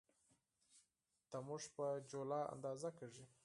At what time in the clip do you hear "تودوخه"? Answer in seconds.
1.29-1.69